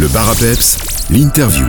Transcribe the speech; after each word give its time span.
Le 0.00 0.08
bar 0.08 0.30
à 0.30 0.34
peps, 0.34 0.78
l'interview. 1.10 1.66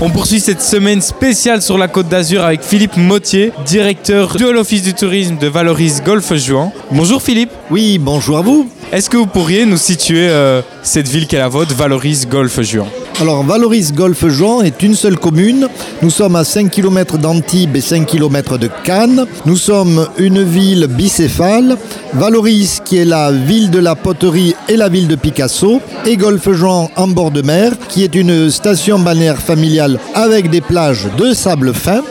On 0.00 0.10
poursuit 0.10 0.40
cette 0.40 0.60
semaine 0.60 1.00
spéciale 1.00 1.62
sur 1.62 1.78
la 1.78 1.86
Côte 1.86 2.08
d'Azur 2.08 2.42
avec 2.42 2.64
Philippe 2.64 2.96
Mottier, 2.96 3.52
directeur 3.64 4.34
de 4.34 4.48
l'Office 4.48 4.82
du 4.82 4.92
tourisme 4.92 5.38
de 5.38 5.46
Valoris 5.46 6.02
Golfe 6.04 6.34
Juan. 6.34 6.72
Bonjour 6.90 7.22
Philippe. 7.22 7.52
Oui, 7.70 7.98
bonjour 7.98 8.38
à 8.38 8.42
vous. 8.42 8.68
Est-ce 8.92 9.08
que 9.08 9.16
vous 9.16 9.26
pourriez 9.26 9.66
nous 9.66 9.76
situer 9.76 10.26
euh, 10.28 10.62
cette 10.82 11.06
ville 11.06 11.28
qui 11.28 11.36
est 11.36 11.38
la 11.38 11.46
vôtre, 11.46 11.72
Valoris 11.76 12.26
Golfe 12.28 12.60
Juan? 12.62 12.88
Alors, 13.20 13.44
Valoris 13.44 13.92
Golfe 13.92 14.26
Juan 14.26 14.64
est 14.64 14.82
une 14.82 14.96
seule 14.96 15.16
commune. 15.16 15.68
Nous 16.02 16.10
sommes 16.10 16.34
à 16.34 16.42
5 16.42 16.68
km 16.68 17.16
d'Antibes 17.16 17.76
et 17.76 17.80
5 17.80 18.04
km 18.04 18.58
de 18.58 18.68
Cannes. 18.82 19.26
Nous 19.46 19.56
sommes 19.56 20.08
une 20.18 20.42
ville 20.42 20.88
bicéphale. 20.88 21.76
Valoris, 22.14 22.80
qui 22.84 22.96
est 22.96 23.04
la 23.04 23.30
ville 23.30 23.70
de 23.70 23.78
la 23.78 23.94
poterie 23.94 24.56
et 24.68 24.76
la 24.76 24.88
ville 24.88 25.06
de 25.06 25.14
Picasso. 25.14 25.80
Et 26.04 26.16
Golfe 26.16 26.50
Juan 26.50 26.88
en 26.96 27.06
bord 27.06 27.30
de 27.30 27.42
mer, 27.42 27.74
qui 27.88 28.02
est 28.02 28.16
une 28.16 28.50
station 28.50 28.98
balnéaire 28.98 29.38
familiale 29.38 30.00
avec 30.14 30.50
des 30.50 30.60
plages 30.60 31.06
de 31.16 31.32
sable 31.32 31.74
fin 31.74 32.02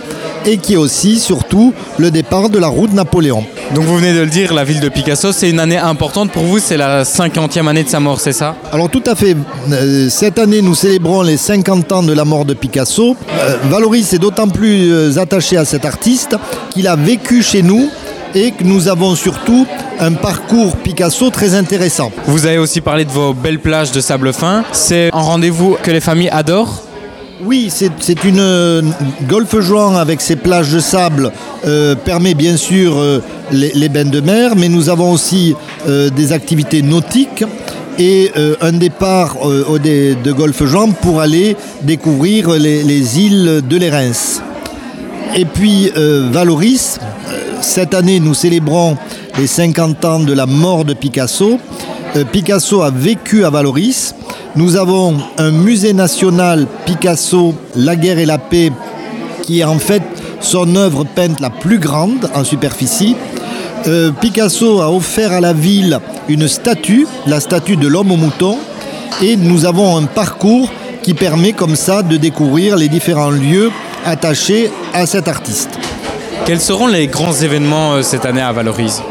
et 0.50 0.58
qui 0.58 0.74
est 0.74 0.78
aussi 0.78 1.20
surtout 1.20 1.74
le 2.00 2.10
départ 2.10 2.50
de 2.50 2.58
la 2.58 2.68
route 2.68 2.92
Napoléon. 2.92 3.44
Donc 3.76 3.84
vous 3.84 3.98
venez 3.98 4.14
de 4.16 4.22
le 4.22 4.26
dire, 4.28 4.52
la 4.52 4.64
ville 4.64 4.80
de 4.80 4.90
Picasso, 4.90 5.32
c'est 5.32 5.48
une 5.52 5.60
année 5.60 5.78
importante 5.78 6.32
pour 6.32 6.42
vous, 6.44 6.58
c'est 6.58 6.76
la 6.76 7.04
50e 7.04 7.68
année 7.68 7.84
de 7.84 7.90
sa 7.90 8.00
mort, 8.00 8.20
c'est 8.20 8.34
ça? 8.34 8.56
Alors 8.72 8.90
tout 8.90 9.04
à 9.06 9.14
fait. 9.14 9.36
Euh, 9.72 10.10
Cette 10.10 10.40
année, 10.40 10.64
nous 10.64 10.74
célébrons 10.74 11.22
les 11.22 11.38
50 11.38 11.92
ans 11.92 12.02
de 12.02 12.14
la 12.14 12.26
mort 12.26 12.46
de 12.46 12.56
Picasso. 12.56 13.16
Euh, 13.32 13.58
Valoris 13.70 14.12
est 14.14 14.18
d'autant 14.18 14.48
plus 14.48 14.92
euh, 14.92 15.18
attaché 15.20 15.56
à 15.56 15.66
cet 15.66 15.86
artiste 15.86 16.36
qu'il 16.72 16.88
a 16.88 16.96
vécu 16.96 17.44
chez 17.44 17.62
nous 17.62 17.88
et 18.34 18.50
que 18.52 18.64
nous 18.64 18.88
avons 18.88 19.14
surtout 19.16 19.68
un 20.00 20.14
parcours 20.14 20.78
Picasso 20.78 21.30
très 21.30 21.54
intéressant. 21.54 22.12
Vous 22.26 22.48
avez 22.48 22.58
aussi 22.58 22.82
parlé 22.82 23.06
de 23.06 23.12
vos 23.12 23.34
belles 23.34 23.60
plages 23.60 23.92
de 23.92 24.02
sable 24.02 24.34
fin. 24.34 24.64
C'est 24.72 25.10
un 25.14 25.22
rendez-vous 25.22 25.78
que 25.84 25.92
les 25.92 26.02
familles 26.02 26.30
adorent? 26.32 26.84
Oui, 27.42 27.72
c'est 27.72 28.24
une 28.26 28.42
euh, 28.42 28.82
golfe 29.30 29.58
jouant 29.62 29.96
avec 29.96 30.20
ses 30.20 30.36
plages 30.36 30.74
de 30.74 30.80
sable 30.80 31.32
euh, 31.66 31.96
permet 31.96 32.34
bien 32.34 32.58
sûr 32.58 32.98
euh, 32.98 33.22
les, 33.54 33.88
bains 33.88 34.04
de 34.04 34.20
mer, 34.20 34.58
mais 34.58 34.68
nous 34.68 34.90
avons 34.90 35.14
aussi 35.14 35.56
des 35.88 36.34
activités 36.34 36.82
nautiques 36.82 37.46
et 37.98 38.32
un 38.62 38.74
départ 38.74 39.38
de 39.40 40.32
golfe 40.32 40.64
jouant 40.66 40.92
pour 40.92 41.22
aller 41.22 41.56
découvrir 41.82 42.50
les, 42.52 42.84
les 42.84 43.20
îles 43.20 43.62
de 43.68 43.78
l'Érins. 43.78 44.12
Et 45.36 45.46
puis 45.46 45.92
Valoris, 45.96 47.00
cette 47.62 47.94
année 47.94 48.20
nous 48.20 48.34
célébrons 48.34 48.98
les 49.38 49.48
50 49.48 50.06
ans 50.06 50.20
de 50.20 50.34
la 50.34 50.46
mort 50.46 50.86
de 50.86 50.94
Picasso. 50.94 51.60
Picasso 52.32 52.82
a 52.82 52.92
vécu 52.92 53.46
à 53.46 53.50
Valoris. 53.50 54.14
Nous 54.56 54.78
avons 54.78 55.16
un 55.38 55.52
musée 55.52 55.94
national 55.94 56.66
Picasso, 56.86 57.54
La 57.76 57.96
guerre 57.96 58.18
et 58.18 58.26
la 58.26 58.40
paix, 58.40 58.72
qui 59.44 59.60
est 59.60 59.64
en 59.64 59.78
fait 59.78 60.02
son 60.40 60.76
œuvre 60.76 61.04
peinte 61.04 61.40
la 61.40 61.52
plus 61.52 61.78
grande 61.78 62.30
en 62.34 62.44
superficie. 62.44 63.16
Euh, 63.88 64.12
Picasso 64.12 64.82
a 64.82 64.92
offert 64.92 65.34
à 65.34 65.40
la 65.40 65.54
ville 65.54 66.00
une 66.28 66.48
statue, 66.48 67.08
la 67.28 67.40
statue 67.40 67.78
de 67.78 67.88
l'homme 67.88 68.12
au 68.12 68.18
mouton, 68.18 68.58
et 69.22 69.38
nous 69.38 69.66
avons 69.66 69.96
un 69.96 70.06
parcours 70.06 70.72
qui 71.04 71.14
permet 71.14 71.54
comme 71.54 71.76
ça 71.76 72.02
de 72.02 72.18
découvrir 72.18 72.76
les 72.76 72.90
différents 72.90 73.30
lieux 73.30 73.72
attachés 74.04 74.72
à 74.94 75.06
cet 75.06 75.28
artiste. 75.28 75.70
Quels 76.46 76.60
seront 76.60 76.88
les 76.88 77.06
grands 77.06 77.34
événements 77.34 77.94
euh, 77.94 78.02
cette 78.02 78.26
année 78.26 78.42
à 78.42 78.52
Valoris 78.52 79.04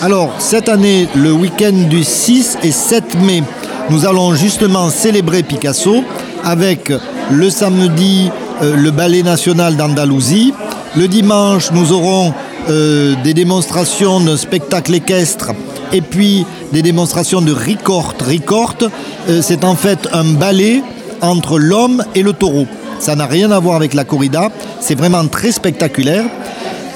Alors, 0.00 0.32
cette 0.38 0.70
année, 0.70 1.08
le 1.14 1.32
week-end 1.32 1.74
du 1.90 2.04
6 2.04 2.58
et 2.62 2.72
7 2.72 3.20
mai, 3.20 3.42
nous 3.90 4.06
allons 4.06 4.34
justement 4.34 4.90
célébrer 4.90 5.42
Picasso 5.42 6.04
avec 6.44 6.92
le 7.30 7.50
samedi 7.50 8.30
euh, 8.62 8.76
le 8.76 8.90
ballet 8.90 9.22
national 9.22 9.76
d'Andalousie. 9.76 10.52
Le 10.96 11.08
dimanche, 11.08 11.70
nous 11.72 11.92
aurons 11.92 12.34
euh, 12.68 13.14
des 13.22 13.34
démonstrations 13.34 14.20
de 14.20 14.36
spectacles 14.36 14.94
équestres 14.94 15.52
et 15.92 16.00
puis 16.00 16.44
des 16.72 16.82
démonstrations 16.82 17.40
de 17.40 17.52
ricorte. 17.52 18.20
Ricorte, 18.22 18.84
euh, 19.28 19.40
c'est 19.42 19.64
en 19.64 19.74
fait 19.74 20.08
un 20.12 20.24
ballet 20.24 20.82
entre 21.20 21.58
l'homme 21.58 22.04
et 22.14 22.22
le 22.22 22.32
taureau. 22.32 22.66
Ça 22.98 23.14
n'a 23.14 23.26
rien 23.26 23.50
à 23.52 23.58
voir 23.58 23.76
avec 23.76 23.94
la 23.94 24.04
corrida, 24.04 24.50
c'est 24.80 24.96
vraiment 24.96 25.26
très 25.28 25.52
spectaculaire. 25.52 26.24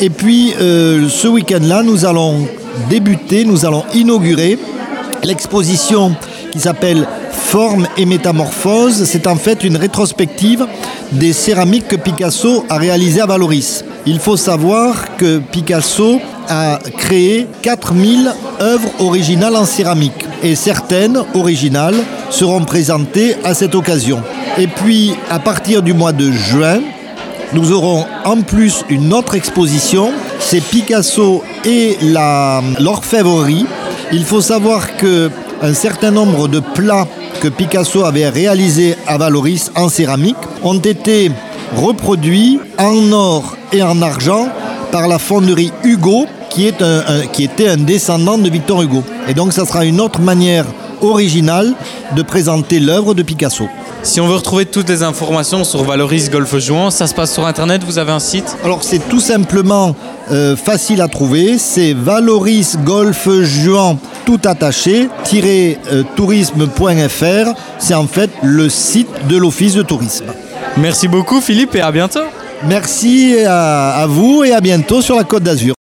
Et 0.00 0.10
puis 0.10 0.52
ce 0.58 1.28
week-end-là, 1.28 1.84
nous 1.84 2.06
allons 2.06 2.48
débuter, 2.90 3.44
nous 3.44 3.64
allons 3.64 3.84
inaugurer 3.94 4.58
l'exposition 5.22 6.16
qui 6.52 6.60
s'appelle 6.60 7.08
Forme 7.32 7.88
et 7.96 8.04
métamorphose. 8.04 9.04
C'est 9.04 9.26
en 9.26 9.36
fait 9.36 9.64
une 9.64 9.76
rétrospective 9.76 10.66
des 11.10 11.32
céramiques 11.32 11.88
que 11.88 11.96
Picasso 11.96 12.64
a 12.68 12.76
réalisées 12.76 13.22
à 13.22 13.26
Valoris. 13.26 13.84
Il 14.06 14.20
faut 14.20 14.36
savoir 14.36 15.16
que 15.16 15.38
Picasso 15.38 16.20
a 16.48 16.78
créé 16.98 17.46
4000 17.62 18.30
œuvres 18.60 18.88
originales 19.00 19.56
en 19.56 19.64
céramique 19.64 20.26
et 20.42 20.54
certaines 20.54 21.22
originales 21.34 21.96
seront 22.30 22.64
présentées 22.64 23.36
à 23.44 23.54
cette 23.54 23.74
occasion. 23.74 24.22
Et 24.58 24.66
puis 24.66 25.14
à 25.30 25.38
partir 25.38 25.82
du 25.82 25.94
mois 25.94 26.12
de 26.12 26.30
juin, 26.30 26.80
nous 27.54 27.72
aurons 27.72 28.06
en 28.24 28.40
plus 28.40 28.82
une 28.88 29.12
autre 29.12 29.34
exposition, 29.34 30.10
c'est 30.38 30.62
Picasso 30.62 31.42
et 31.64 31.98
l'orfèvrerie. 32.78 33.66
Il 34.10 34.24
faut 34.24 34.40
savoir 34.40 34.96
que 34.96 35.30
un 35.62 35.74
certain 35.74 36.10
nombre 36.10 36.48
de 36.48 36.60
plats 36.60 37.06
que 37.40 37.48
Picasso 37.48 38.04
avait 38.04 38.28
réalisés 38.28 38.96
à 39.06 39.16
Valoris 39.16 39.70
en 39.76 39.88
céramique 39.88 40.36
ont 40.64 40.78
été 40.78 41.30
reproduits 41.76 42.60
en 42.78 43.12
or 43.12 43.56
et 43.72 43.82
en 43.82 44.02
argent 44.02 44.48
par 44.90 45.08
la 45.08 45.18
fonderie 45.18 45.72
Hugo, 45.84 46.26
qui, 46.50 46.70
qui 47.32 47.44
était 47.44 47.68
un 47.68 47.78
descendant 47.78 48.36
de 48.36 48.50
Victor 48.50 48.82
Hugo. 48.82 49.02
Et 49.28 49.34
donc 49.34 49.52
ça 49.52 49.64
sera 49.64 49.84
une 49.84 50.00
autre 50.00 50.20
manière 50.20 50.66
originale 51.00 51.72
de 52.14 52.22
présenter 52.22 52.80
l'œuvre 52.80 53.14
de 53.14 53.22
Picasso. 53.22 53.68
Si 54.04 54.20
on 54.20 54.26
veut 54.26 54.34
retrouver 54.34 54.66
toutes 54.66 54.88
les 54.88 55.04
informations 55.04 55.62
sur 55.62 55.84
Valoris 55.84 56.28
Golfe 56.28 56.58
Juan, 56.58 56.90
ça 56.90 57.06
se 57.06 57.14
passe 57.14 57.32
sur 57.32 57.46
internet, 57.46 57.84
vous 57.84 57.98
avez 57.98 58.10
un 58.10 58.18
site 58.18 58.56
Alors 58.64 58.82
c'est 58.82 58.98
tout 59.08 59.20
simplement 59.20 59.94
euh, 60.32 60.56
facile 60.56 61.00
à 61.00 61.08
trouver, 61.08 61.56
c'est 61.56 61.92
Valoris 61.92 62.76
Golf 62.84 63.28
Juan 63.42 63.96
tout 64.26 64.40
attaché 64.44 65.08
euh, 65.34 66.02
tourisme.fr, 66.16 67.52
c'est 67.78 67.94
en 67.94 68.06
fait 68.08 68.30
le 68.42 68.68
site 68.68 69.28
de 69.28 69.36
l'office 69.36 69.74
de 69.74 69.82
tourisme. 69.82 70.26
Merci 70.76 71.06
beaucoup 71.06 71.40
Philippe 71.40 71.76
et 71.76 71.80
à 71.80 71.92
bientôt 71.92 72.24
Merci 72.66 73.36
à, 73.46 73.90
à 73.90 74.06
vous 74.06 74.42
et 74.44 74.52
à 74.52 74.60
bientôt 74.60 75.00
sur 75.00 75.16
la 75.16 75.24
Côte 75.24 75.42
d'Azur. 75.42 75.74